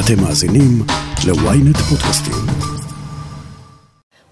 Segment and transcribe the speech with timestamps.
[0.00, 0.82] אתם מאזינים
[1.26, 2.34] ל-ynet פודקאסטים.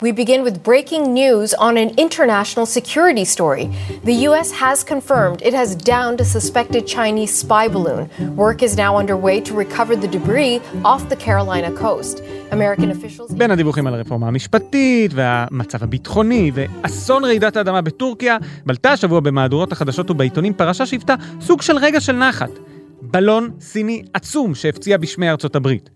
[0.03, 3.67] We begin with breaking news on an international security story.
[4.11, 4.49] The U.S.
[4.65, 8.05] has confirmed it has downed a suspected Chinese spy balloon.
[8.45, 10.57] Work is now underway to recover the debris
[10.91, 12.17] off the Carolina coast.
[12.51, 13.33] American officials...
[13.37, 18.37] בין הדיווחים על הרפורמה המשפטית והמצב הביטחוני ואסון רעידת האדמה בטורקיה,
[18.67, 22.51] בלטה השבוע במהדורות החדשות ובעיתונים פרשה שהיוותה סוג של רגע של נחת.
[23.11, 25.91] בלון סיני עצום שהפציע בשמי ארצות הברית.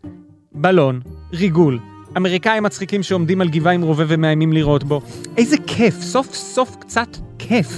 [0.52, 1.00] בלון,
[1.32, 1.79] ריגול,
[2.16, 5.00] אמריקאים מצחיקים שעומדים על גבעה עם רובה ומאיימים לירות בו.
[5.36, 7.68] איזה כיף, סוף סוף קצת כיף.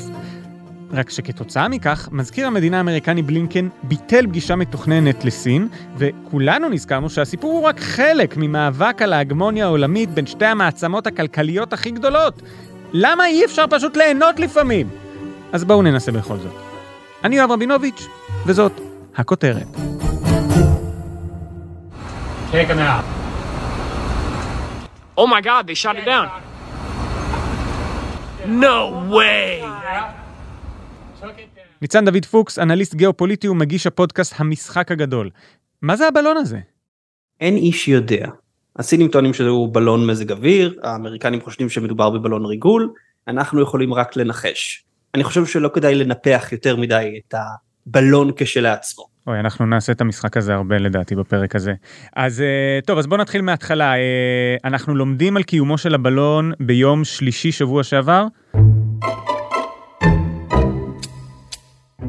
[0.93, 7.63] רק שכתוצאה מכך, מזכיר המדינה האמריקני בלינקן ביטל פגישה מתוכננת לסין, וכולנו נזכרנו שהסיפור הוא
[7.63, 12.43] רק חלק ממאבק על ההגמוניה העולמית בין שתי המעצמות הכלכליות הכי גדולות.
[12.93, 14.89] למה אי אפשר פשוט ליהנות לפעמים?
[15.53, 16.55] אז בואו ננסה בכל זאת.
[17.25, 18.07] אני יואב רבינוביץ',
[18.47, 19.67] וזאת הכותרת.
[22.53, 23.05] Take him out.
[25.17, 26.29] Oh my god, they shot it down.
[28.47, 28.79] No
[29.13, 29.65] way!
[31.83, 35.31] ניצן דוד פוקס, אנליסט גיאופוליטי ומגיש הפודקאסט המשחק הגדול.
[35.83, 36.59] מה זה הבלון הזה?
[37.41, 38.27] אין איש יודע.
[38.77, 42.93] הסינים טוענים שזהו בלון מזג אוויר, האמריקנים חושבים שמדובר בבלון ריגול,
[43.29, 44.85] אנחנו יכולים רק לנחש.
[45.15, 47.35] אני חושב שלא כדאי לנפח יותר מדי את
[47.87, 49.05] הבלון כשלעצמו.
[49.27, 51.73] אוי, אנחנו נעשה את המשחק הזה הרבה לדעתי בפרק הזה.
[52.17, 53.95] אז אה, טוב, אז בואו נתחיל מההתחלה.
[53.95, 58.27] אה, אנחנו לומדים על קיומו של הבלון ביום שלישי שבוע שעבר.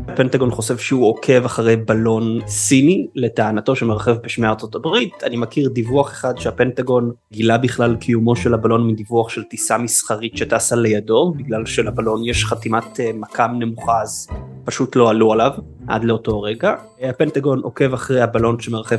[0.07, 5.23] הפנטגון חושף שהוא עוקב אחרי בלון סיני לטענתו שמרחב בשמי ארצות הברית.
[5.23, 10.75] אני מכיר דיווח אחד שהפנטגון גילה בכלל קיומו של הבלון מדיווח של טיסה מסחרית שטסה
[10.75, 14.27] לידו, בגלל שלבלון יש חתימת אה, מקם נמוכה אז
[14.65, 15.51] פשוט לא עלו עליו
[15.87, 16.75] עד לאותו רגע.
[17.01, 18.95] הפנטגון עוקב אחרי הבלון שמרחב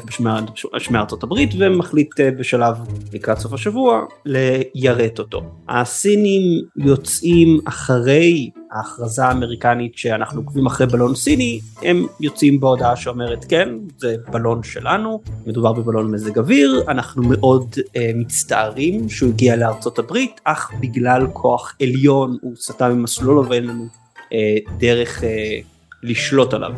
[0.74, 2.76] בשמי ארצות הברית ומחליט אה, בשלב
[3.12, 5.42] לקראת סוף השבוע ליירט אותו.
[5.68, 6.42] הסינים
[6.76, 14.16] יוצאים אחרי ההכרזה האמריקנית שאנחנו עוקבים אחרי בלון סיני, הם יוצאים בהודעה שאומרת כן, זה
[14.30, 20.70] בלון שלנו, מדובר בבלון מזג אוויר, אנחנו מאוד אה, מצטערים שהוא הגיע לארצות הברית, אך
[20.80, 24.01] בגלל כוח עליון הוא סטה ממסלולו ואין לנו
[24.78, 25.58] דרך אה,
[26.02, 26.72] לשלוט עליו.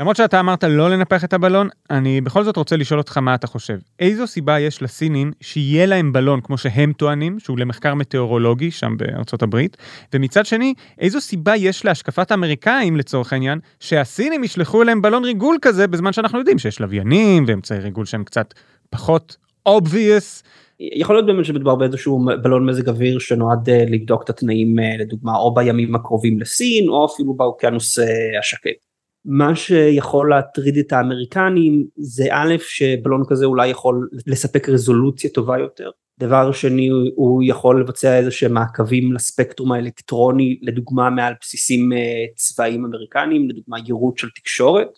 [0.00, 3.46] למרות שאתה אמרת לא לנפח את הבלון, אני בכל זאת רוצה לשאול אותך מה אתה
[3.46, 3.78] חושב.
[3.98, 9.42] איזו סיבה יש לסינים שיהיה להם בלון כמו שהם טוענים, שהוא למחקר מטאורולוגי שם בארצות
[9.42, 9.76] הברית,
[10.12, 15.86] ומצד שני, איזו סיבה יש להשקפת האמריקאים לצורך העניין, שהסינים ישלחו אליהם בלון ריגול כזה
[15.86, 18.54] בזמן שאנחנו יודעים שיש לוויינים ואמצעי ריגול שהם קצת
[18.90, 19.36] פחות
[19.68, 20.42] obvious.
[20.94, 25.36] יכול להיות באמת שמדובר באיזשהו בלון מזג אוויר שנועד אה, לבדוק את התנאים אה, לדוגמה
[25.36, 28.84] או בימים הקרובים לסין או אפילו באוקיינוס אה, השקט.
[29.24, 35.90] מה שיכול להטריד את האמריקנים זה א' שבלון כזה אולי יכול לספק רזולוציה טובה יותר.
[36.20, 41.90] דבר שני הוא יכול לבצע איזה שהם מעקבים לספקטרום האלקטרוני לדוגמה מעל בסיסים
[42.36, 44.88] צבאיים אמריקניים לדוגמה יירוט של תקשורת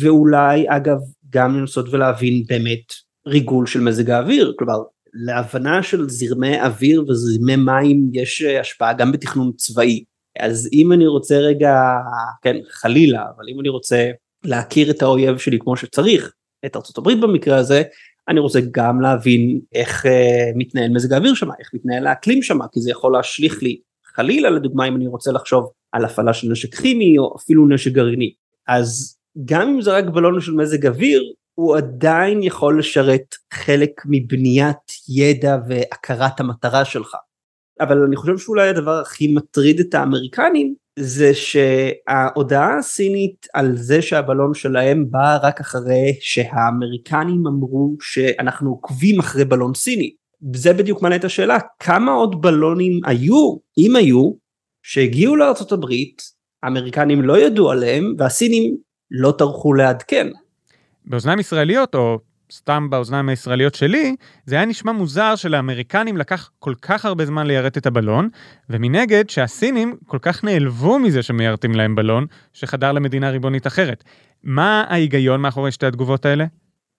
[0.00, 0.98] ואולי אגב
[1.30, 2.92] גם לנסות ולהבין באמת
[3.26, 4.78] ריגול של מזג האוויר כלומר
[5.14, 10.04] להבנה של זרמי אוויר וזרמי מים יש השפעה גם בתכנון צבאי.
[10.38, 11.74] אז אם אני רוצה רגע
[12.42, 14.10] כן חלילה אבל אם אני רוצה
[14.44, 16.32] להכיר את האויב שלי כמו שצריך
[16.66, 17.82] את ארה"ב במקרה הזה
[18.28, 20.08] אני רוצה גם להבין איך uh,
[20.54, 23.78] מתנהל מזג האוויר שם איך מתנהל האקלים שם כי זה יכול להשליך לי
[24.14, 28.32] חלילה לדוגמה אם אני רוצה לחשוב על הפעלה של נשק כימי או אפילו נשק גרעיני.
[28.68, 34.76] אז גם אם זה רק בלון של מזג אוויר הוא עדיין יכול לשרת חלק מבניית
[35.08, 37.14] ידע והכרת המטרה שלך.
[37.80, 44.54] אבל אני חושב שאולי הדבר הכי מטריד את האמריקנים זה שההודעה הסינית על זה שהבלון
[44.54, 50.14] שלהם באה רק אחרי שהאמריקנים אמרו שאנחנו עוקבים אחרי בלון סיני.
[50.54, 54.32] זה בדיוק מעלה את השאלה כמה עוד בלונים היו אם היו
[54.82, 55.36] שהגיעו
[55.72, 56.22] הברית
[56.62, 58.76] האמריקנים לא ידעו עליהם והסינים
[59.10, 60.28] לא טרחו לעדכן.
[61.08, 62.18] באוזניים ישראליות, או
[62.52, 64.16] סתם באוזניים הישראליות שלי,
[64.46, 68.28] זה היה נשמע מוזר שלאמריקנים לקח כל כך הרבה זמן ליירט את הבלון,
[68.70, 74.04] ומנגד שהסינים כל כך נעלבו מזה שמיירטים להם בלון, שחדר למדינה ריבונית אחרת.
[74.44, 76.44] מה ההיגיון מאחורי שתי התגובות האלה?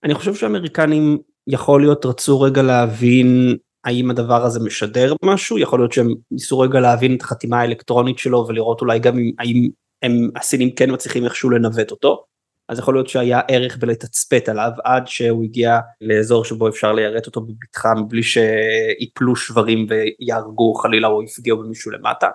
[0.04, 1.18] אני חושב שהאמריקנים
[1.48, 6.80] יכול להיות רצו רגע להבין האם הדבר הזה משדר משהו, יכול להיות שהם ניסו רגע
[6.80, 9.70] להבין את החתימה האלקטרונית שלו ולראות אולי גם האם
[10.02, 12.24] הם הסינים כן מצליחים איכשהו לנווט אותו.
[12.70, 17.42] אז יכול להיות שהיה ערך בלתצפת עליו עד שהוא הגיע לאזור שבו אפשר ליירט אותו
[17.42, 22.30] בבטחה מבלי שיפלו שברים ויהרגו חלילה או יפגעו במישהו למטה.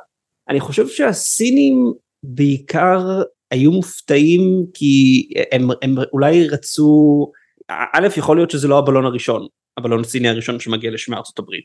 [0.48, 1.92] אני חושב שהסינים
[2.22, 7.26] בעיקר היו מופתעים כי הם, הם אולי רצו,
[7.68, 9.46] א' יכול להיות שזה לא הבלון הראשון,
[9.78, 11.64] הבלון הסיני הראשון שמגיע לשם ארצות הברית.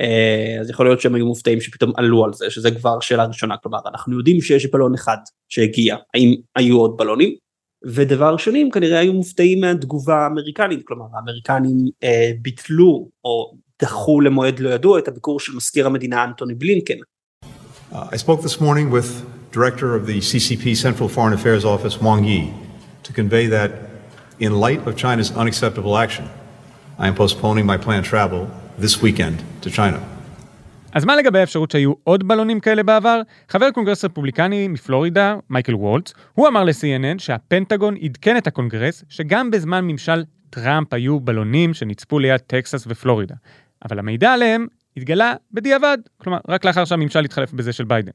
[0.00, 3.56] אה, אז יכול להיות שהם היו מופתעים שפתאום עלו על זה שזה כבר שאלה ראשונה
[3.56, 5.16] כלומר אנחנו יודעים שיש בלון אחד
[5.48, 7.43] שהגיע האם היו עוד בלונים
[7.84, 14.58] ודבר שני הם כנראה היו מופתעים מהתגובה האמריקנית כלומר האמריקנים אה, ביטלו או דחו למועד
[14.58, 16.94] לא ידוע את הביקור של מזכיר המדינה אנטוני בלינקן.
[17.92, 19.08] Uh, I spoke this morning with
[19.52, 22.52] Director of the CCP Central Foreign Affairs Office Wang Yi
[23.04, 23.70] to convey that
[24.40, 26.26] in light of China's unacceptable action
[26.98, 28.42] I am postponing my planned travel
[28.78, 30.00] this weekend to China.
[30.94, 33.20] אז מה לגבי האפשרות שהיו עוד בלונים כאלה בעבר?
[33.48, 39.84] חבר קונגרס רפובליקני מפלורידה, מייקל וולץ, הוא אמר ל-CNN שהפנטגון עדכן את הקונגרס שגם בזמן
[39.84, 43.34] ממשל טראמפ היו בלונים שנצפו ליד טקסס ופלורידה.
[43.84, 48.12] אבל המידע עליהם התגלה בדיעבד, כלומר רק לאחר שהממשל התחלף בזה של ביידן.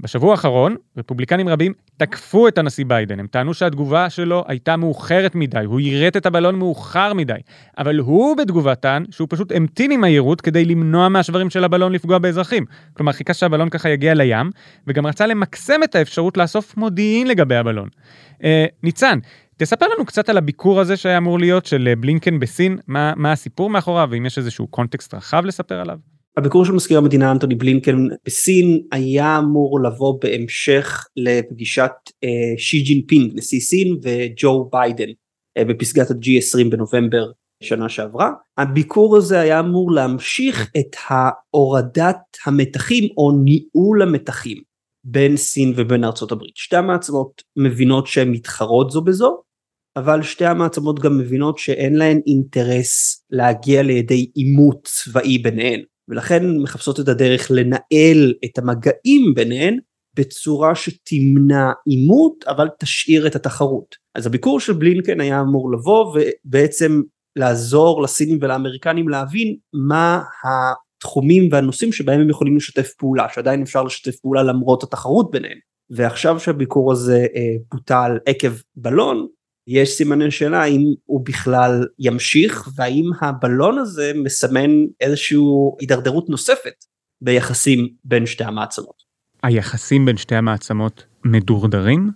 [0.00, 5.64] בשבוע האחרון, רפובליקנים רבים תקפו את הנשיא ביידן, הם טענו שהתגובה שלו הייתה מאוחרת מדי,
[5.64, 7.34] הוא יירט את הבלון מאוחר מדי,
[7.78, 12.18] אבל הוא בתגובה טען שהוא פשוט המתין עם היירוט כדי למנוע מהשברים של הבלון לפגוע
[12.18, 12.64] באזרחים.
[12.92, 14.50] כלומר, חיכה שהבלון ככה יגיע לים,
[14.86, 17.88] וגם רצה למקסם את האפשרות לאסוף מודיעין לגבי הבלון.
[18.44, 19.18] אה, ניצן,
[19.56, 23.70] תספר לנו קצת על הביקור הזה שהיה אמור להיות של בלינקן בסין, מה, מה הסיפור
[23.70, 25.98] מאחוריו, ואם יש איזשהו קונטקסט רחב לספר עליו.
[26.38, 27.96] הביקור של מזכיר המדינה אנטוני בלינקן
[28.26, 31.90] בסין היה אמור לבוא בהמשך לפגישת
[32.24, 35.08] אה, שי ג'ינפינג נשיא סין וג'ו ביידן
[35.58, 37.30] אה, בפסגת ה-G20 בנובמבר
[37.62, 38.30] שנה שעברה.
[38.58, 40.96] הביקור הזה היה אמור להמשיך את
[41.50, 44.58] הורדת המתחים או ניהול המתחים
[45.04, 46.56] בין סין ובין ארצות הברית.
[46.56, 49.42] שתי המעצמות מבינות שהן מתחרות זו בזו
[49.96, 55.82] אבל שתי המעצמות גם מבינות שאין להן אינטרס להגיע לידי עימות צבאי ביניהן.
[56.08, 59.78] ולכן מחפשות את הדרך לנהל את המגעים ביניהן
[60.16, 63.96] בצורה שתמנע עימות אבל תשאיר את התחרות.
[64.14, 67.02] אז הביקור של בלינקן היה אמור לבוא ובעצם
[67.36, 74.16] לעזור לסינים ולאמריקנים להבין מה התחומים והנושאים שבהם הם יכולים לשתף פעולה, שעדיין אפשר לשתף
[74.16, 75.58] פעולה למרות התחרות ביניהם.
[75.90, 79.26] ועכשיו שהביקור הזה אה, בוטל עקב בלון,
[79.68, 84.70] יש סימני שאלה האם הוא בכלל ימשיך והאם הבלון הזה מסמן
[85.00, 85.38] איזושהי
[85.80, 86.84] הידרדרות נוספת
[87.20, 89.02] ביחסים בין שתי המעצמות.
[89.42, 92.10] היחסים בין שתי המעצמות מדורדרים?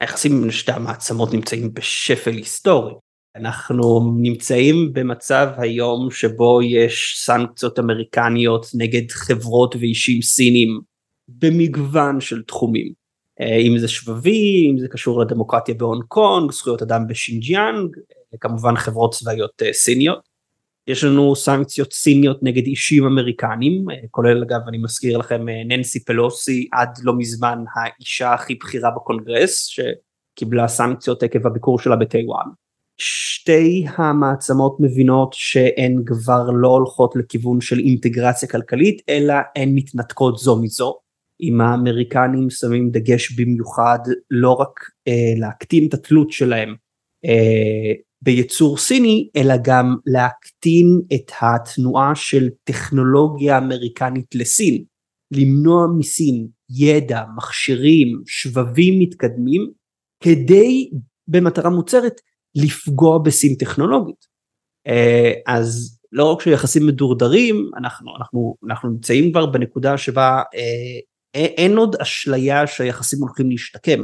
[0.00, 2.94] היחסים בין שתי המעצמות נמצאים בשפל היסטורי.
[3.36, 10.80] אנחנו נמצאים במצב היום שבו יש סנקציות אמריקניות נגד חברות ואישים סינים
[11.28, 12.99] במגוון של תחומים.
[13.40, 17.96] אה, אם זה שבבים, אם זה קשור לדמוקרטיה בהונג קונג, זכויות אדם בשינג'יאנג,
[18.32, 20.30] אה, כמובן חברות צבאיות אה, סיניות.
[20.86, 26.88] יש לנו סנקציות סיניות נגד אישים אמריקנים, כולל אגב אני מזכיר לכם ננסי פלוסי עד
[27.02, 32.46] לא מזמן האישה הכי בכירה בקונגרס שקיבלה סנקציות עקב הביקור שלה בטיוואן.
[32.96, 40.62] שתי המעצמות מבינות שהן כבר לא הולכות לכיוון של אינטגרציה כלכלית אלא הן מתנתקות זו
[40.62, 40.98] מזו
[41.42, 43.98] אם האמריקנים שמים דגש במיוחד
[44.30, 46.74] לא רק אה, להקטין את התלות שלהם
[47.24, 47.92] אה,
[48.22, 54.84] בייצור סיני אלא גם להקטין את התנועה של טכנולוגיה אמריקנית לסין,
[55.32, 59.70] למנוע מסין ידע, מכשירים, שבבים מתקדמים
[60.22, 60.90] כדי
[61.28, 62.20] במטרה מוצהרת
[62.54, 64.26] לפגוע בסין טכנולוגית.
[64.86, 70.98] אה, אז לא רק שיחסים מדורדרים, אנחנו, אנחנו, אנחנו נמצאים כבר בנקודה שבה אה,
[71.34, 74.02] אין עוד אשליה שהיחסים הולכים להשתקם.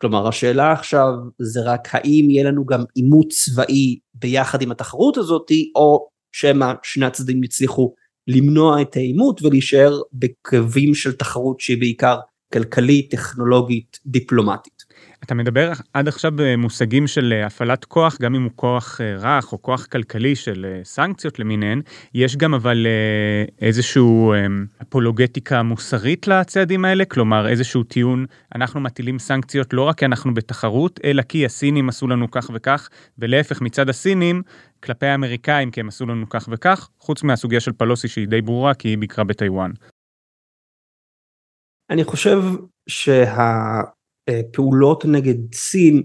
[0.00, 5.72] כלומר השאלה עכשיו זה רק האם יהיה לנו גם עימות צבאי ביחד עם התחרות הזאתי
[5.74, 7.94] או שמא שני הצדדים יצליחו
[8.28, 12.16] למנוע את העימות ולהישאר בקווים של תחרות שהיא בעיקר
[12.52, 14.85] כלכלית, טכנולוגית, דיפלומטית.
[15.24, 19.52] אתה מדבר עד עכשיו במושגים של אה, הפעלת כוח, גם אם הוא כוח אה, רך
[19.52, 21.82] או כוח כלכלי של אה, סנקציות למיניהן,
[22.14, 22.86] יש גם אבל
[23.60, 24.34] איזשהו
[24.82, 31.00] אפולוגטיקה מוסרית לצעדים האלה, כלומר איזשהו טיעון, אנחנו מטילים סנקציות לא רק כי אנחנו בתחרות,
[31.04, 34.42] אלא כי הסינים עשו לנו כך וכך, ולהפך מצד הסינים,
[34.82, 38.74] כלפי האמריקאים כי הם עשו לנו כך וכך, חוץ מהסוגיה של פלוסי שהיא די ברורה
[38.74, 39.70] כי היא ביקרה בטיוואן.
[41.90, 42.38] אני חושב
[42.88, 43.95] שה...
[44.52, 46.02] פעולות נגד סין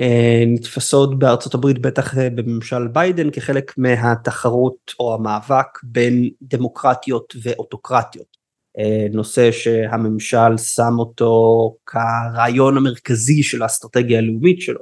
[0.00, 8.36] אה, נתפסות בארצות הברית בטח אה, בממשל ביידן כחלק מהתחרות או המאבק בין דמוקרטיות ואוטוקרטיות.
[8.78, 14.80] אה, נושא שהממשל שם אותו כרעיון המרכזי של האסטרטגיה הלאומית שלו.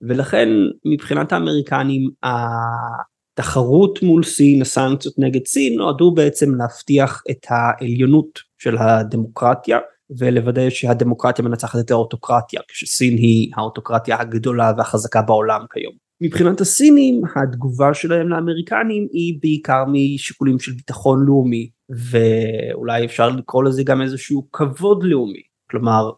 [0.00, 0.48] ולכן
[0.84, 9.78] מבחינת האמריקנים התחרות מול סין, הסנקציות נגד סין נועדו בעצם להבטיח את העליונות של הדמוקרטיה
[10.18, 16.08] ולוודא שהדמוקרטיה מנצחת את האוטוקרטיה, כשסין היא האוטוקרטיה הגדולה והחזקה בעולם כיום.
[16.20, 23.82] מבחינת הסינים התגובה שלהם לאמריקנים היא בעיקר משיקולים של ביטחון לאומי ואולי אפשר לקרוא לזה
[23.82, 26.10] גם איזשהו כבוד לאומי כלומר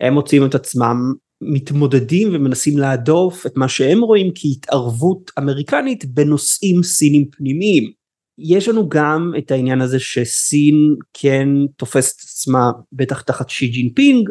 [0.00, 0.96] הם מוצאים את עצמם
[1.40, 7.92] מתמודדים ומנסים להדוף את מה שהם רואים כהתערבות אמריקנית בנושאים סינים פנימיים.
[8.38, 14.28] יש לנו גם את העניין הזה שסין כן תופסת עצמה בטח תחת שי ג'ינפינג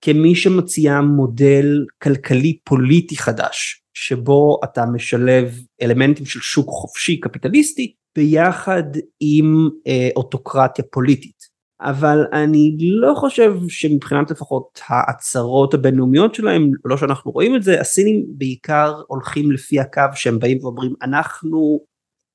[0.00, 8.82] כמי שמציעה מודל כלכלי פוליטי חדש שבו אתה משלב אלמנטים של שוק חופשי קפיטליסטי ביחד
[9.20, 11.58] עם אה, אוטוקרטיה פוליטית.
[11.80, 18.24] אבל אני לא חושב שמבחינת לפחות ההצהרות הבינלאומיות שלהם, לא שאנחנו רואים את זה, הסינים
[18.28, 21.80] בעיקר הולכים לפי הקו שהם באים ואומרים אנחנו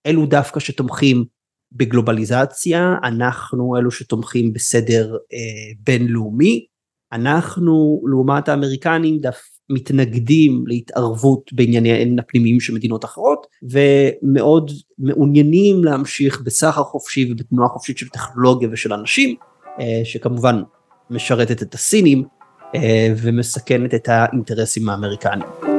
[0.05, 1.23] אלו דווקא שתומכים
[1.71, 6.65] בגלובליזציה, אנחנו אלו שתומכים בסדר אה, בינלאומי,
[7.13, 16.83] אנחנו לעומת האמריקנים דווקא מתנגדים להתערבות בענייניהן הפנימיים של מדינות אחרות ומאוד מעוניינים להמשיך בסחר
[16.83, 19.35] חופשי ובתנועה חופשית של טכנולוגיה ושל אנשים
[19.79, 20.61] אה, שכמובן
[21.09, 22.23] משרתת את הסינים
[22.75, 25.72] אה, ומסכנת את האינטרסים האמריקניים.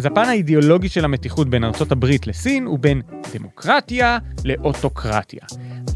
[0.00, 3.02] אז הפן האידיאולוגי של המתיחות בין ארצות הברית לסין הוא בין
[3.34, 5.40] דמוקרטיה לאוטוקרטיה.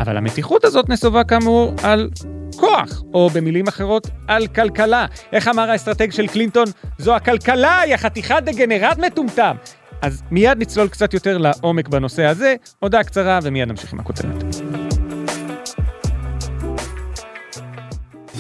[0.01, 2.11] אבל המתיחות הזאת נסובה כאמור על
[2.57, 5.07] כוח, או במילים אחרות, על כלכלה.
[5.33, 6.65] איך אמר האסטרטג של קלינטון?
[6.99, 9.57] זו הכלכלה, יא חתיכת דגנרט מטומטם.
[10.03, 14.45] אז מיד נצלול קצת יותר לעומק בנושא הזה, הודעה קצרה ומיד נמשיך עם הכותרת.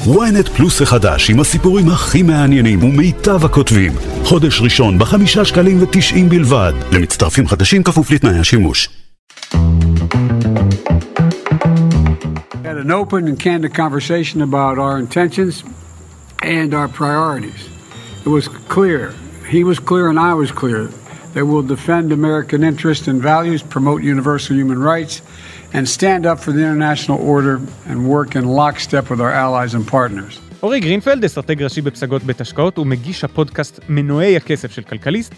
[0.05, 3.93] Ynet פלוס החדש עם הסיפורים הכי מעניינים ומיטב הכותבים.
[4.25, 6.73] חודש ראשון בחמישה שקלים ותשעים בלבד.
[6.93, 8.89] למצטרפים חדשים כפוף לתנאי השימוש.
[18.27, 19.03] It was clear,
[19.55, 20.83] he was clear and I was clear,
[21.35, 25.15] that we'll defend American interests and values, promote universal human rights,
[25.77, 27.55] and stand up for the international order
[27.91, 30.41] and work in lockstep with our allies and partners.
[30.63, 35.35] אורי גרינפלד, אסטרטג ראשי בפסגות בית השקעות ומגיש הפודקאסט מנועי הכסף של כלכליסט.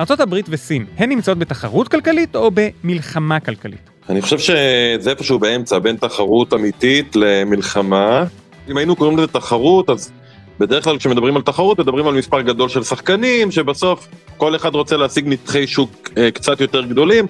[0.00, 3.90] ארה"ב וסין, הן נמצאות בתחרות כלכלית או במלחמה כלכלית?
[4.08, 8.24] אני חושב שזה איפשהו באמצע, בין תחרות אמיתית למלחמה.
[8.68, 10.12] אם היינו קוראים לזה תחרות, אז
[10.60, 14.96] בדרך כלל כשמדברים על תחרות, מדברים על מספר גדול של שחקנים, שבסוף כל אחד רוצה
[14.96, 17.26] להשיג נתחי שוק אה, קצת יותר גדולים.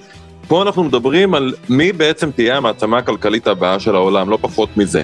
[0.47, 5.01] פה אנחנו מדברים על מי בעצם תהיה המעצמה הכלכלית הבאה של העולם, לא פחות מזה.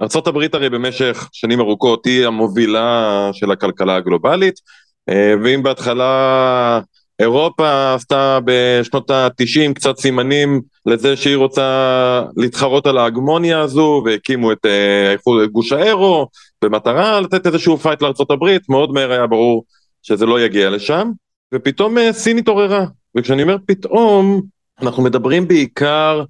[0.00, 4.60] ארה"ב הרי במשך שנים ארוכות היא המובילה של הכלכלה הגלובלית,
[5.08, 6.80] אה, ואם בהתחלה
[7.18, 14.66] אירופה עשתה בשנות ה-90 קצת סימנים לזה שהיא רוצה להתחרות על ההגמוניה הזו והקימו את
[14.66, 16.28] אה, גוש האירו
[16.64, 19.64] במטרה לתת איזשהו פייט לארה"ב, מאוד מהר היה ברור
[20.02, 21.10] שזה לא יגיע לשם,
[21.54, 22.84] ופתאום אה, סין התעוררה,
[23.16, 24.42] וכשאני אומר פתאום,
[24.82, 26.22] אנחנו מדברים בעיקר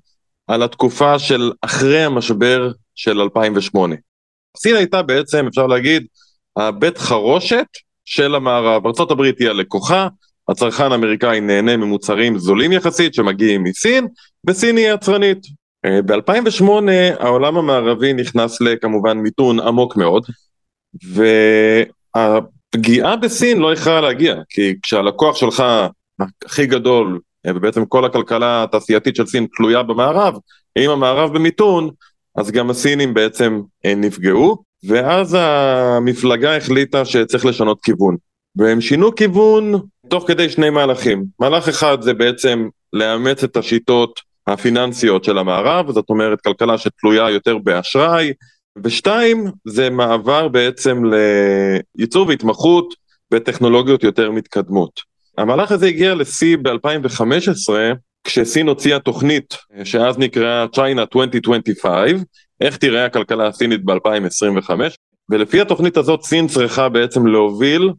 [0.46, 3.94] על התקופה של אחרי המשבר של 2008.
[4.56, 6.06] סין הייתה בעצם, אפשר להגיד,
[6.56, 7.66] הבית חרושת
[8.04, 10.08] של המערב, ארה"ב היא הלקוחה,
[10.48, 14.06] הצרכן האמריקאי נהנה ממוצרים זולים יחסית שמגיעים מסין,
[14.46, 15.46] וסין היא יצרנית.
[15.84, 16.64] אה, ב-2008
[17.18, 20.26] העולם המערבי נכנס לכמובן מיתון עמוק מאוד,
[22.14, 25.64] והפגיעה בסין לא יכולה להגיע, כי כשהלקוח שלך
[26.44, 30.34] הכי גדול, אה, ובעצם כל הכלכלה התעשייתית של סין תלויה במערב,
[30.78, 31.90] אם המערב במיתון,
[32.36, 38.16] אז גם הסינים בעצם אה, נפגעו, ואז המפלגה החליטה שצריך לשנות כיוון.
[38.56, 39.74] והם שינו כיוון
[40.08, 41.24] תוך כדי שני מהלכים.
[41.40, 47.58] מהלך אחד זה בעצם לאמץ את השיטות הפיננסיות של המערב, זאת אומרת כלכלה שתלויה יותר
[47.58, 48.32] באשראי,
[48.84, 52.94] ושתיים זה מעבר בעצם לייצור והתמחות
[53.30, 55.00] בטכנולוגיות יותר מתקדמות.
[55.38, 57.72] המהלך הזה הגיע לשיא ב-2015,
[58.24, 62.12] כשסין הוציאה תוכנית שאז נקראה China 2025,
[62.60, 64.70] איך תראה הכלכלה הסינית ב-2025,
[65.30, 67.92] ולפי התוכנית הזאת סין צריכה בעצם להוביל אה,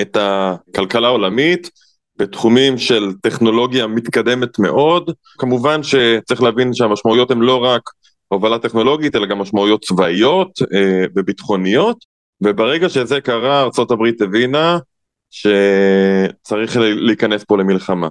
[0.00, 1.70] את הכלכלה העולמית
[2.18, 5.10] בתחומים של טכנולוגיה מתקדמת מאוד.
[5.38, 7.82] כמובן שצריך להבין שהמשמעויות הן לא רק
[8.28, 11.96] הובלה טכנולוגית, אלא גם משמעויות צבאיות אה, וביטחוניות,
[12.40, 14.78] וברגע שזה קרה, ארה"ב הבינה
[15.30, 18.08] שצריך להיכנס פה למלחמה.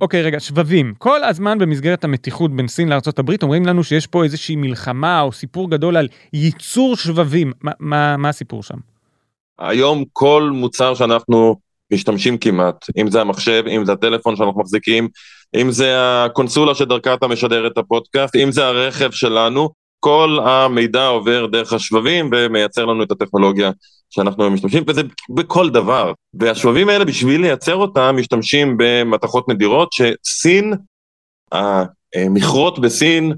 [0.00, 0.94] אוקיי, okay, רגע, שבבים.
[0.98, 5.70] כל הזמן במסגרת המתיחות בין סין לארה"ב אומרים לנו שיש פה איזושהי מלחמה או סיפור
[5.70, 7.52] גדול על ייצור שבבים.
[7.60, 8.93] מה, מה, מה הסיפור שם?
[9.58, 11.56] היום כל מוצר שאנחנו
[11.92, 15.08] משתמשים כמעט, אם זה המחשב, אם זה הטלפון שאנחנו מחזיקים,
[15.56, 19.70] אם זה הקונסולה שדרכה אתה משדר את הפודקאסט, אם זה הרכב שלנו,
[20.00, 23.70] כל המידע עובר דרך השבבים ומייצר לנו את הטכנולוגיה
[24.10, 25.02] שאנחנו משתמשים, וזה
[25.34, 26.12] בכל דבר.
[26.34, 30.74] והשבבים האלה, בשביל לייצר אותם, משתמשים במתכות נדירות, שסין,
[31.52, 33.32] המכרות בסין,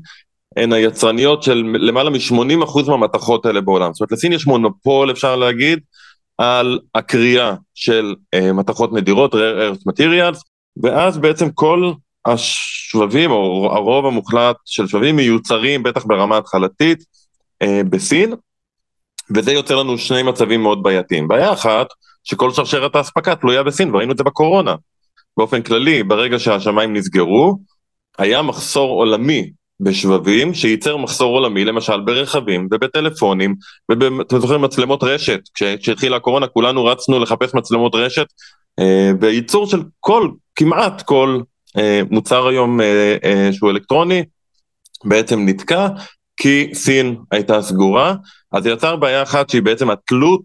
[0.56, 3.92] הן היצרניות של למעלה מ-80% מהמתכות האלה בעולם.
[3.92, 5.78] זאת אומרת, לסין יש מונופול, אפשר להגיד,
[6.38, 10.38] על הקריאה של uh, מתכות נדירות, rare earth materials,
[10.82, 11.92] ואז בעצם כל
[12.26, 16.98] השבבים, או הרוב המוחלט של שבבים מיוצרים, בטח ברמה התחלתית,
[17.64, 18.34] uh, בסין,
[19.34, 21.28] וזה יוצר לנו שני מצבים מאוד בעייתיים.
[21.28, 21.86] בעיה אחת,
[22.24, 24.74] שכל שרשרת האספקה תלויה בסין, וראינו את זה בקורונה.
[25.36, 27.58] באופן כללי, ברגע שהשמיים נסגרו,
[28.18, 29.50] היה מחסור עולמי
[29.80, 33.54] בשבבים שייצר מחסור עולמי למשל ברכבים ובטלפונים
[33.88, 38.26] ואתם זוכרים מצלמות רשת כשהתחילה הקורונה כולנו רצנו לחפש מצלמות רשת
[38.78, 41.40] אה, וייצור של כל כמעט כל
[41.78, 44.22] אה, מוצר היום אה, שהוא אלקטרוני
[45.04, 45.88] בעצם נתקע
[46.36, 48.14] כי סין הייתה סגורה
[48.52, 50.44] אז יצר בעיה אחת שהיא בעצם התלות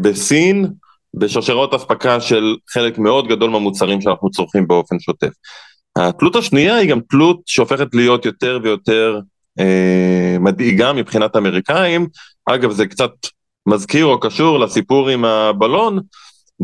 [0.00, 0.66] בסין
[1.14, 5.28] בשרשרות אספקה של חלק מאוד גדול מהמוצרים שאנחנו צורכים באופן שוטף.
[5.96, 9.20] התלות השנייה היא גם תלות שהופכת להיות יותר ויותר
[9.60, 12.06] אה, מדאיגה מבחינת אמריקאים,
[12.46, 13.12] אגב זה קצת
[13.66, 15.98] מזכיר או קשור לסיפור עם הבלון,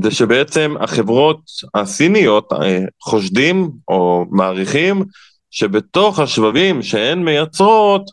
[0.02, 1.40] זה שבעצם החברות
[1.74, 5.04] הסיניות אה, חושדים או מעריכים
[5.50, 8.10] שבתוך השבבים שהן מייצרות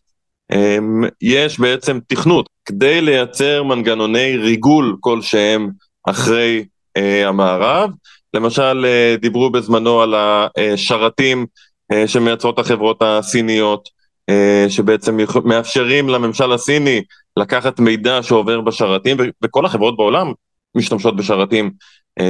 [0.52, 0.78] אה,
[1.22, 2.50] יש בעצם תכנות.
[2.66, 5.70] כדי לייצר מנגנוני ריגול כלשהם
[6.10, 6.66] אחרי
[6.98, 7.90] אה, המערב,
[8.36, 11.46] למשל אה, דיברו בזמנו על השרתים
[11.92, 13.90] אה, שמייצרות החברות הסיניות,
[14.30, 17.02] אה, שבעצם מאפשרים לממשל הסיני
[17.38, 20.32] לקחת מידע שעובר בשרתים, וכל החברות בעולם
[20.76, 21.72] משתמשות בשרתים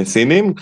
[0.04, 0.54] סינים,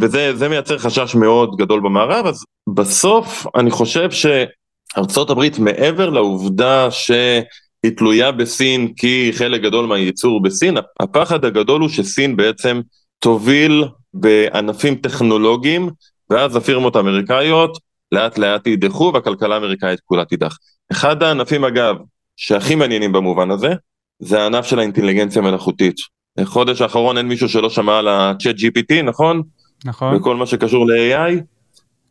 [0.00, 7.92] וזה מייצר חשש מאוד גדול במערב, אז בסוף אני חושב שארצות הברית מעבר לעובדה שהיא
[7.96, 12.80] תלויה בסין כי חלק גדול מהייצור בסין, הפחד הגדול הוא שסין בעצם
[13.18, 15.90] תוביל בענפים טכנולוגיים,
[16.30, 17.78] ואז הפירמות האמריקאיות
[18.12, 20.58] לאט לאט יידחו והכלכלה האמריקאית כולה תידח.
[20.92, 21.96] אחד הענפים אגב,
[22.36, 23.74] שהכי מעניינים במובן הזה,
[24.18, 25.96] זה הענף של האינטליגנציה המלאכותית.
[26.44, 29.42] חודש האחרון אין מישהו שלא שמע על ה-chat GPT, נכון?
[29.84, 30.16] נכון.
[30.16, 31.40] וכל מה שקשור ל-AI.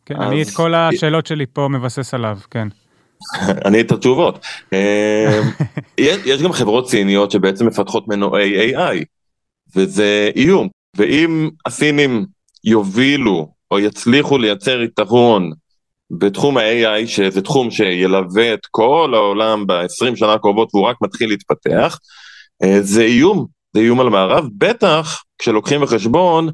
[0.06, 0.28] כן, אז...
[0.28, 2.68] אני את כל השאלות שלי פה מבסס עליו, כן.
[3.66, 4.38] אני את התשובות.
[4.72, 5.40] אה,
[5.98, 9.04] יש גם חברות סיניות שבעצם מפתחות מנועי AI,
[9.76, 10.68] וזה איום.
[10.96, 12.26] ואם הסינים
[12.64, 15.52] יובילו או יצליחו לייצר יתרון
[16.10, 21.98] בתחום ה-AI, שזה תחום שילווה את כל העולם ב-20 שנה הקרובות והוא רק מתחיל להתפתח,
[22.62, 26.48] אה, זה איום, זה איום על המערב, בטח כשלוקחים בחשבון,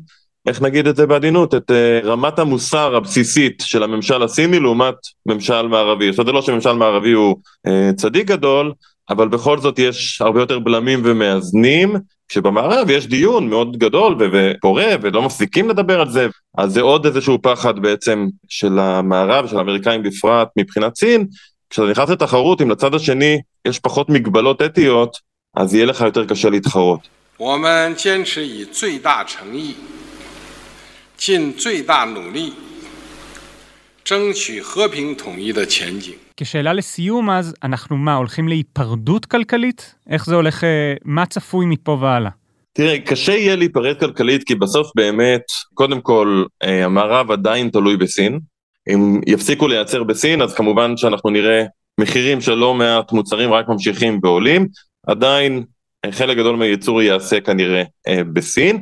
[0.49, 4.95] איך נגיד את זה בעדינות, את אה, רמת המוסר הבסיסית של הממשל הסיני לעומת
[5.27, 6.09] ממשל מערבי.
[6.09, 8.73] עכשיו זה לא שממשל מערבי הוא אה, צדיק גדול,
[9.11, 11.97] אבל בכל זאת יש הרבה יותר בלמים ומאזנים,
[12.28, 17.42] כשבמערב יש דיון מאוד גדול ופורה ולא מפסיקים לדבר על זה, אז זה עוד איזשהו
[17.42, 21.28] פחד בעצם של המערב, של האמריקאים בפרט מבחינת סין,
[21.70, 25.18] כשאתה נכנס לתחרות אם לצד השני יש פחות מגבלות אתיות,
[25.56, 27.00] אז יהיה לך יותר קשה להתחרות.
[27.40, 29.76] 我们坚持以最大诚意，
[31.18, 32.54] 尽最大努力，
[36.37, 39.95] כשאלה לסיום אז, אנחנו מה, הולכים להיפרדות כלכלית?
[40.11, 42.31] איך זה הולך, אה, מה צפוי מפה והלאה?
[42.73, 45.41] תראה, קשה יהיה להיפרד כלכלית כי בסוף באמת,
[45.75, 48.41] קודם כל, אה, המערב עדיין תלוי בסין.
[48.95, 51.65] אם יפסיקו לייצר בסין, אז כמובן שאנחנו נראה
[52.01, 54.69] מחירים של לא מעט מוצרים רק ממשיכים ועולים.
[55.07, 55.65] עדיין
[56.05, 57.83] אה, חלק גדול מהייצור ייעשה כנראה
[58.33, 58.81] בסין.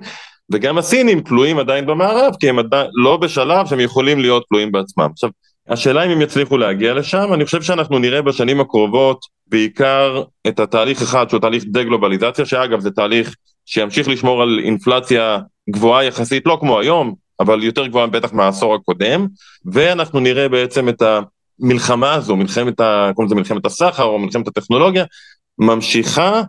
[0.53, 5.09] וגם הסינים תלויים עדיין במערב, כי הם עדיין לא בשלב שהם יכולים להיות תלויים בעצמם.
[5.13, 5.31] עכשיו,
[5.69, 11.03] השאלה אם הם יצליחו להגיע לשם, אני חושב שאנחנו נראה בשנים הקרובות בעיקר את התהליך
[11.03, 13.35] אחד שהוא תהליך דה-גלובליזציה, שאגב זה תהליך
[13.67, 15.39] שימשיך לשמור על אינפלציה
[15.71, 19.27] גבוהה יחסית, לא כמו היום, אבל יותר גבוהה בטח מהעשור הקודם,
[19.73, 21.03] ואנחנו נראה בעצם את
[21.61, 23.11] המלחמה הזו, מלחמת, ה...
[23.19, 25.05] מלחמת הסחר או מלחמת הטכנולוגיה,
[25.59, 26.43] ממשיכה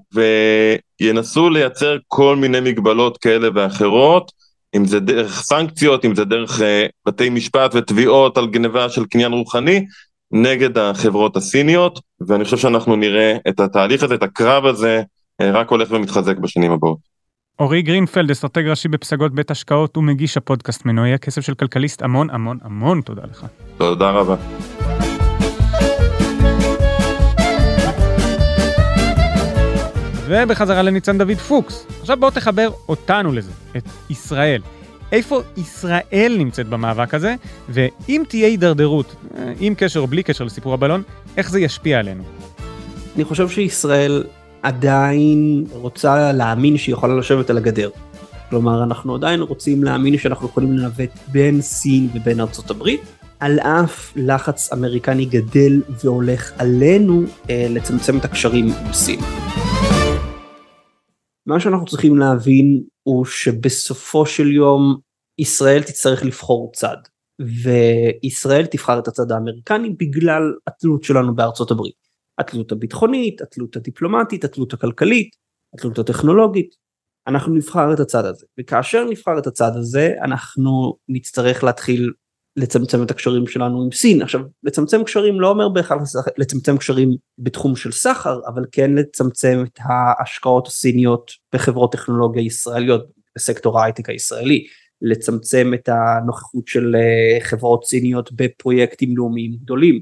[1.01, 4.31] וינסו לייצר כל מיני מגבלות כאלה ואחרות,
[4.75, 6.63] אם זה דרך סנקציות, אם זה דרך אה,
[7.07, 9.85] בתי משפט ותביעות על גניבה של קניין רוחני,
[10.31, 15.01] נגד החברות הסיניות, ואני חושב שאנחנו נראה את התהליך הזה, את הקרב הזה,
[15.41, 17.17] אה, רק הולך ומתחזק בשנים הבאות.
[17.59, 22.57] אורי גרינפלד, אסטרטג ראשי בפסגות בית השקעות ומגיש הפודקאסט מנועי הכסף של כלכליסט, המון המון
[22.61, 23.45] המון תודה לך.
[23.77, 24.35] תודה רבה.
[30.27, 31.87] ובחזרה לניצן דוד פוקס.
[32.01, 34.61] עכשיו בוא תחבר אותנו לזה, את ישראל.
[35.11, 37.35] איפה ישראל נמצאת במאבק הזה,
[37.69, 41.03] ואם תהיה הידרדרות, אה, עם קשר או בלי קשר לסיפור הבלון,
[41.37, 42.23] איך זה ישפיע עלינו.
[43.15, 44.23] אני חושב שישראל
[44.63, 47.89] עדיין רוצה להאמין שהיא יכולה לשבת על הגדר.
[48.49, 53.01] כלומר, אנחנו עדיין רוצים להאמין שאנחנו יכולים לנווט בין סין ובין ארצות הברית,
[53.39, 59.19] על אף לחץ אמריקני גדל והולך עלינו אה, לצמצם את הקשרים עם סין.
[61.47, 64.97] מה שאנחנו צריכים להבין הוא שבסופו של יום
[65.39, 66.97] ישראל תצטרך לבחור צד
[67.41, 72.07] וישראל תבחר את הצד האמריקני בגלל התלות שלנו בארצות הברית.
[72.39, 75.35] התלות הביטחונית, התלות הדיפלומטית, התלות הכלכלית,
[75.73, 76.75] התלות הטכנולוגית.
[77.27, 82.13] אנחנו נבחר את הצד הזה וכאשר נבחר את הצד הזה אנחנו נצטרך להתחיל
[82.57, 84.21] לצמצם את הקשרים שלנו עם סין.
[84.21, 85.97] עכשיו לצמצם קשרים לא אומר בהכרח
[86.37, 93.79] לצמצם קשרים בתחום של סחר אבל כן לצמצם את ההשקעות הסיניות בחברות טכנולוגיה ישראליות בסקטור
[93.79, 94.67] ההייטק הישראלי.
[95.01, 100.01] לצמצם את הנוכחות של אה, חברות סיניות בפרויקטים לאומיים גדולים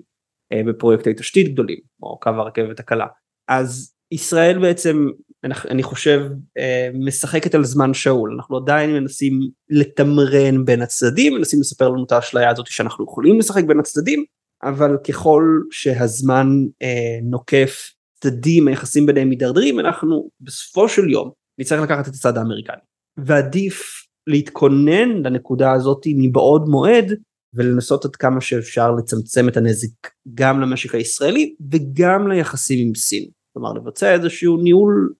[0.52, 3.08] אה, בפרויקטי תשתית גדולים כמו קו הרכבת הקלה.
[3.48, 5.08] אז ישראל בעצם
[5.46, 11.90] אני חושב אה, משחקת על זמן שאול אנחנו עדיין מנסים לתמרן בין הצדדים מנסים לספר
[11.90, 14.24] לנו את האשליה הזאת שאנחנו יכולים לשחק בין הצדדים
[14.64, 16.48] אבל ככל שהזמן
[16.82, 17.92] אה, נוקף
[18.24, 22.82] צדדים היחסים ביניהם מידרדרים אנחנו בסופו של יום נצטרך לקחת את הצד האמריקני
[23.18, 27.12] ועדיף להתכונן לנקודה הזאת מבעוד מועד
[27.54, 33.26] ולנסות עד כמה שאפשר לצמצם את הנזק גם למשק הישראלי וגם ליחסים עם סין.
[33.54, 35.14] כלומר לבצע איזשהו ניהול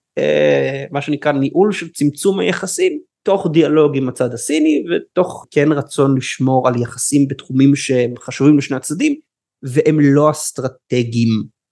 [0.90, 6.68] מה שנקרא ניהול של צמצום היחסים תוך דיאלוג עם הצד הסיני ותוך כן רצון לשמור
[6.68, 9.14] על יחסים בתחומים שהם חשובים לשני הצדדים
[9.62, 11.28] והם לא אסטרטגיים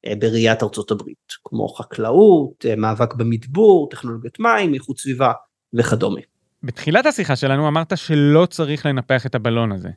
[0.06, 5.32] אה, בראיית ארצות הברית כמו חקלאות, אה, מאבק במדבור, טכנולוגיית מים, איכות סביבה
[5.74, 6.20] וכדומה.
[6.62, 9.90] בתחילת השיחה שלנו אמרת שלא צריך לנפח את הבלון הזה.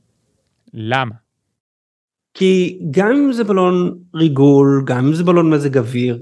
[0.74, 1.16] למה?
[2.34, 6.20] כי גם אם זה בלון ריגול, גם אם זה בלון מזג אוויר,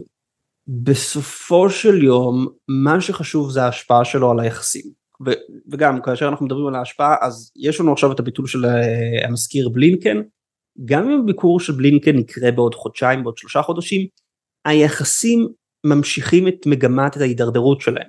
[0.68, 4.86] בסופו של יום מה שחשוב זה ההשפעה שלו על היחסים.
[5.26, 5.32] ו-
[5.72, 9.70] וגם כאשר אנחנו מדברים על ההשפעה אז יש לנו עכשיו את הביטול של uh, המזכיר
[9.70, 10.22] בלינקן.
[10.86, 14.08] גם אם הביקור של בלינקן יקרה בעוד חודשיים בעוד שלושה חודשים
[14.66, 15.48] היחסים
[15.86, 18.08] ממשיכים את מגמת את ההידרדרות שלהם.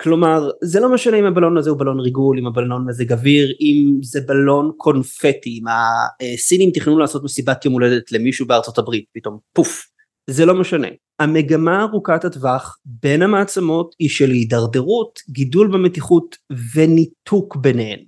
[0.00, 4.02] כלומר זה לא משנה אם הבלון הזה הוא בלון ריגול אם הבלון מזג אוויר אם
[4.02, 9.91] זה בלון קונפטי אם הסינים תכננו לעשות מסיבת יום הולדת למישהו בארצות הברית פתאום פוף
[10.30, 10.88] זה לא משנה.
[11.18, 16.36] המגמה ארוכת הטווח בין המעצמות היא של הידרדרות, גידול במתיחות
[16.74, 17.98] וניתוק ביניהן.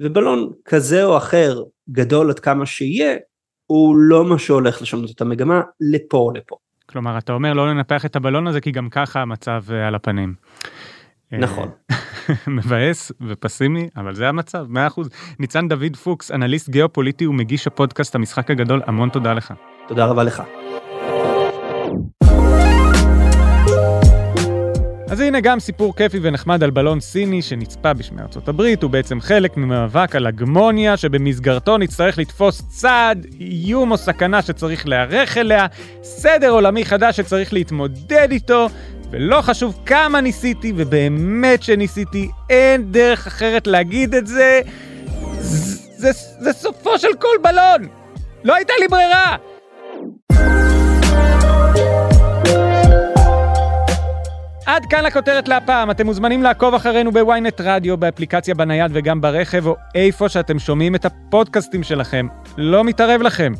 [0.00, 3.16] ובלון כזה או אחר, גדול עד כמה שיהיה,
[3.66, 5.60] הוא לא מה שהולך לשנות את המגמה
[5.92, 6.56] לפה או לפה.
[6.86, 10.34] כלומר, אתה אומר לא לנפח את הבלון הזה כי גם ככה המצב אה, על הפנים.
[11.32, 11.68] נכון.
[12.56, 15.00] מבאס ופסימי, אבל זה המצב, 100%.
[15.38, 19.54] ניצן דוד פוקס, אנליסט גיאופוליטי ומגיש הפודקאסט המשחק הגדול, המון תודה לך.
[19.88, 20.42] תודה רבה לך.
[25.10, 29.20] אז הנה גם סיפור כיפי ונחמד על בלון סיני שנצפה בשמי ארצות הברית, הוא בעצם
[29.20, 35.66] חלק ממאבק על הגמוניה שבמסגרתו נצטרך לתפוס צעד, איום או סכנה שצריך להיערך אליה,
[36.02, 38.68] סדר עולמי חדש שצריך להתמודד איתו,
[39.10, 44.60] ולא חשוב כמה ניסיתי, ובאמת שניסיתי, אין דרך אחרת להגיד את זה,
[45.38, 47.88] זה, זה, זה סופו של כל בלון!
[48.44, 49.36] לא הייתה לי ברירה!
[54.68, 59.76] עד כאן לכותרת להפעם, אתם מוזמנים לעקוב אחרינו בוויינט רדיו, באפליקציה בנייד וגם ברכב, או
[59.94, 62.26] איפה שאתם שומעים את הפודקאסטים שלכם.
[62.56, 63.52] לא מתערב לכם.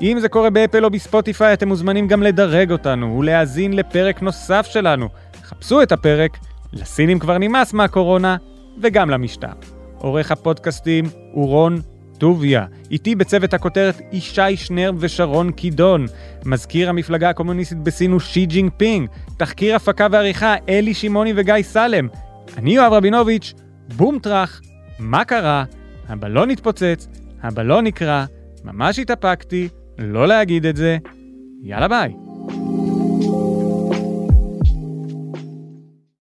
[0.00, 5.08] אם זה קורה באפל או בספוטיפיי, אתם מוזמנים גם לדרג אותנו ולהאזין לפרק נוסף שלנו.
[5.44, 6.38] חפשו את הפרק,
[6.72, 8.36] לסינים כבר נמאס מהקורונה,
[8.82, 9.52] וגם למשטר.
[9.98, 11.80] עורך הפודקאסטים הוא רון
[12.22, 12.66] טוביה.
[12.90, 16.06] איתו בצוות הכותרת ישי שנר ושרון קידון.
[16.44, 19.08] מזכיר המפלגה הקומוניסטית בסין הוא שי ג'ינג פינג.
[19.36, 22.08] תחקיר הפקה ועריכה אלי שמעוני וגיא סלם.
[22.58, 23.54] אני יואב רבינוביץ',
[23.96, 24.60] בום טראח,
[24.98, 25.64] מה קרה?
[26.08, 27.08] הבלון התפוצץ,
[27.42, 28.24] הבלון נקרע,
[28.64, 30.98] ממש התאפקתי, לא להגיד את זה.
[31.62, 32.31] יאללה ביי.